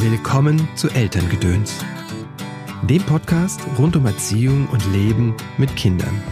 [0.00, 1.74] Willkommen zu Elterngedöns,
[2.88, 6.22] dem Podcast rund um Erziehung und Leben mit Kindern.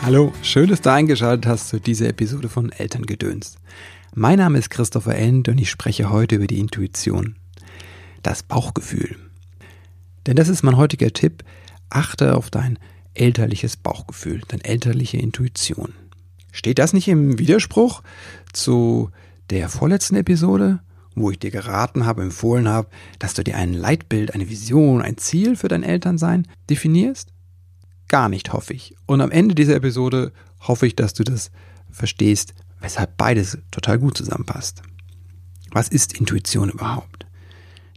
[0.00, 3.56] Hallo, schön, dass du eingeschaltet hast zu dieser Episode von Elterngedöns.
[4.14, 7.36] Mein Name ist Christopher End und ich spreche heute über die Intuition,
[8.22, 9.14] das Bauchgefühl.
[10.26, 11.44] Denn das ist mein heutiger Tipp.
[11.90, 12.78] Achte auf dein
[13.12, 15.92] elterliches Bauchgefühl, deine elterliche Intuition.
[16.50, 18.02] Steht das nicht im Widerspruch
[18.54, 19.10] zu
[19.50, 20.80] der vorletzten Episode?
[21.14, 25.16] Wo ich dir geraten habe, empfohlen habe, dass du dir ein Leitbild, eine Vision, ein
[25.16, 27.30] Ziel für dein Elternsein definierst?
[28.08, 28.94] Gar nicht, hoffe ich.
[29.06, 31.50] Und am Ende dieser Episode hoffe ich, dass du das
[31.90, 34.82] verstehst, weshalb beides total gut zusammenpasst.
[35.70, 37.26] Was ist Intuition überhaupt?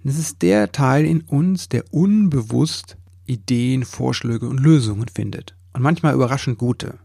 [0.04, 5.56] Es ist der Teil in uns, der unbewusst Ideen, Vorschläge und Lösungen findet.
[5.73, 6.98] Und manchmal überraschend gute.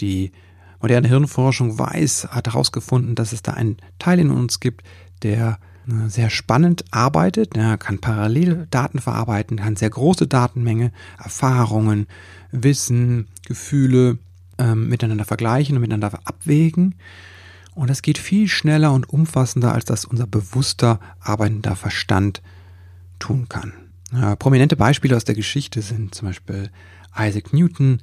[0.00, 0.32] Die
[0.80, 4.82] moderne Hirnforschung weiß, hat herausgefunden, dass es da einen Teil in uns gibt,
[5.22, 7.56] der äh, sehr spannend arbeitet.
[7.56, 12.06] Er kann parallel Daten verarbeiten, kann sehr große Datenmenge, Erfahrungen,
[12.52, 14.18] Wissen, Gefühle
[14.58, 16.94] ähm, miteinander vergleichen und miteinander abwägen.
[17.74, 22.42] Und das geht viel schneller und umfassender, als das unser bewusster arbeitender Verstand
[23.18, 23.72] tun kann.
[24.12, 26.70] Ja, prominente Beispiele aus der Geschichte sind zum Beispiel
[27.16, 28.00] Isaac Newton,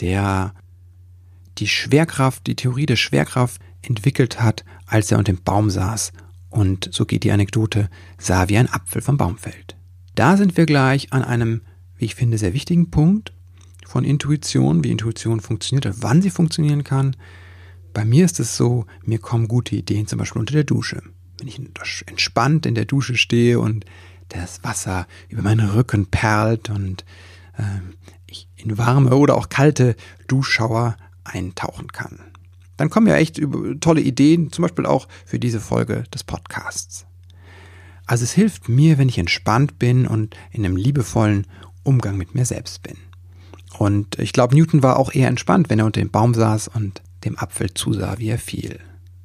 [0.00, 0.52] der
[1.58, 6.12] die Schwerkraft, die Theorie der Schwerkraft entwickelt hat, als er unter dem Baum saß
[6.50, 9.76] und, so geht die Anekdote, sah wie ein Apfel vom Baum fällt.
[10.14, 11.62] Da sind wir gleich an einem,
[11.96, 13.32] wie ich finde, sehr wichtigen Punkt
[13.86, 17.14] von Intuition, wie Intuition funktioniert, wann sie funktionieren kann.
[17.92, 21.02] Bei mir ist es so, mir kommen gute Ideen zum Beispiel unter der Dusche.
[21.38, 21.60] Wenn ich
[22.06, 23.84] entspannt in der Dusche stehe und
[24.28, 27.04] das Wasser über meinen Rücken perlt und
[27.58, 27.62] äh,
[28.26, 29.94] ich in warme oder auch kalte
[30.26, 30.96] Duschschauer
[31.26, 32.20] eintauchen kann
[32.76, 33.40] dann kommen ja echt
[33.80, 37.06] tolle Ideen, zum Beispiel auch für diese Folge des Podcasts.
[38.06, 41.46] Also es hilft mir, wenn ich entspannt bin und in einem liebevollen
[41.82, 42.96] Umgang mit mir selbst bin.
[43.78, 47.02] Und ich glaube, Newton war auch eher entspannt, wenn er unter dem Baum saß und
[47.24, 48.78] dem Apfel zusah, wie er fiel.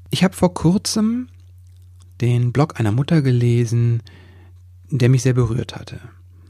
[0.09, 1.28] Ich habe vor kurzem
[2.22, 4.01] den Blog einer Mutter gelesen,
[4.90, 6.00] der mich sehr berührt hatte.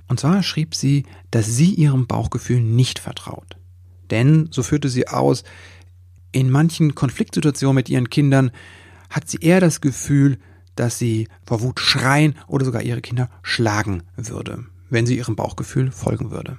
[0.08, 3.58] Und zwar schrieb sie, dass sie ihrem Bauchgefühl nicht vertraut.
[4.12, 5.44] Denn, so führte sie aus,
[6.32, 8.52] in manchen Konfliktsituationen mit ihren Kindern
[9.10, 10.38] hat sie eher das Gefühl,
[10.76, 15.92] dass sie vor Wut schreien oder sogar ihre Kinder schlagen würde, wenn sie ihrem Bauchgefühl
[15.92, 16.58] folgen würde.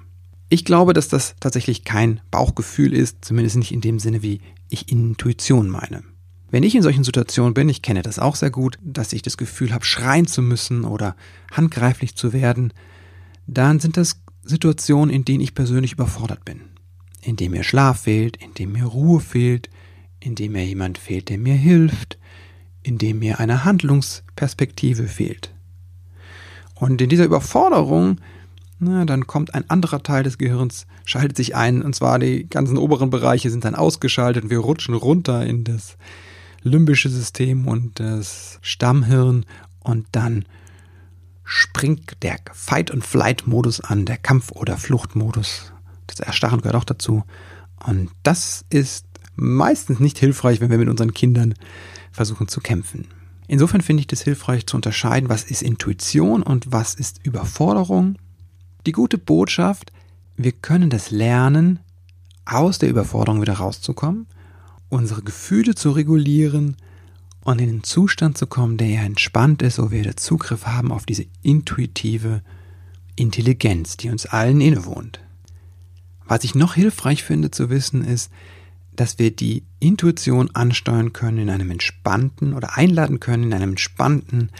[0.50, 4.90] Ich glaube, dass das tatsächlich kein Bauchgefühl ist, zumindest nicht in dem Sinne, wie ich
[4.90, 6.02] Intuition meine.
[6.50, 9.38] Wenn ich in solchen Situationen bin, ich kenne das auch sehr gut, dass ich das
[9.38, 11.16] Gefühl habe, schreien zu müssen oder
[11.50, 12.74] handgreiflich zu werden,
[13.46, 16.60] dann sind das Situationen, in denen ich persönlich überfordert bin
[17.22, 19.70] in dem mir Schlaf fehlt, in dem mir Ruhe fehlt,
[20.20, 22.18] in dem mir jemand fehlt, der mir hilft,
[22.82, 25.52] in dem mir eine Handlungsperspektive fehlt.
[26.74, 28.20] Und in dieser Überforderung,
[28.80, 32.76] na, dann kommt ein anderer Teil des Gehirns, schaltet sich ein, und zwar die ganzen
[32.76, 35.96] oberen Bereiche sind dann ausgeschaltet und wir rutschen runter in das
[36.62, 39.46] limbische System und das Stammhirn
[39.80, 40.44] und dann
[41.44, 45.72] springt der Fight- und Flight-Modus an, der Kampf- oder Fluchtmodus
[46.06, 47.24] das Erstarren gehört auch dazu.
[47.86, 51.54] Und das ist meistens nicht hilfreich, wenn wir mit unseren Kindern
[52.12, 53.08] versuchen zu kämpfen.
[53.48, 58.16] Insofern finde ich das hilfreich zu unterscheiden, was ist Intuition und was ist Überforderung.
[58.86, 59.92] Die gute Botschaft,
[60.36, 61.80] wir können das lernen,
[62.44, 64.26] aus der Überforderung wieder rauszukommen,
[64.88, 66.76] unsere Gefühle zu regulieren
[67.44, 70.92] und in einen Zustand zu kommen, der ja entspannt ist, wo wir den Zugriff haben
[70.92, 72.42] auf diese intuitive
[73.16, 75.20] Intelligenz, die uns allen innewohnt.
[76.26, 78.30] Was ich noch hilfreich finde zu wissen, ist,
[78.94, 84.50] dass wir die Intuition ansteuern können in einem entspannten oder einladen können in einem entspannten,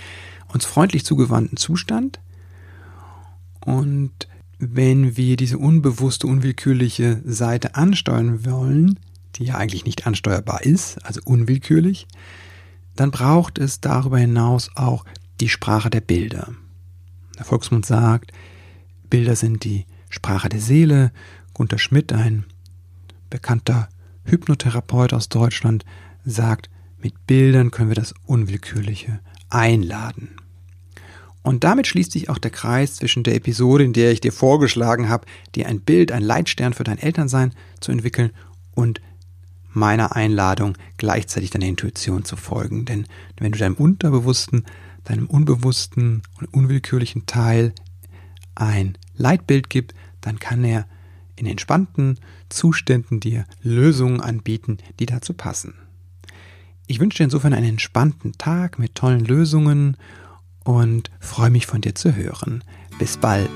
[0.49, 2.21] uns freundlich zugewandten Zustand.
[3.61, 4.29] Und
[4.59, 8.99] wenn wir diese unbewusste, unwillkürliche Seite ansteuern wollen,
[9.37, 12.07] die ja eigentlich nicht ansteuerbar ist, also unwillkürlich,
[12.97, 15.05] dann braucht es darüber hinaus auch
[15.41, 16.53] die Sprache der Bilder.
[17.39, 18.33] Der Volksmund sagt,
[19.09, 21.13] Bilder sind die Sprache der Seele
[21.55, 22.45] Gunter Schmidt, ein
[23.31, 23.89] bekannter
[24.25, 25.85] Hypnotherapeut aus Deutschland,
[26.25, 29.21] sagt, mit Bildern können wir das Unwillkürliche
[29.51, 30.37] einladen.
[31.43, 35.09] Und damit schließt sich auch der Kreis zwischen der Episode, in der ich dir vorgeschlagen
[35.09, 35.27] habe,
[35.57, 38.31] dir ein Bild, ein Leitstern für dein Elternsein zu entwickeln
[38.75, 39.01] und
[39.73, 42.85] meiner Einladung, gleichzeitig deiner Intuition zu folgen.
[42.85, 43.07] Denn
[43.39, 44.65] wenn du deinem Unterbewussten,
[45.05, 47.73] deinem unbewussten und unwillkürlichen Teil
[48.55, 50.87] ein Leitbild gibst, dann kann er
[51.43, 52.19] in entspannten
[52.49, 55.75] Zuständen dir Lösungen anbieten, die dazu passen.
[56.87, 59.97] Ich wünsche dir insofern einen entspannten Tag mit tollen Lösungen
[60.65, 62.63] und freue mich von dir zu hören.
[62.99, 63.51] Bis bald.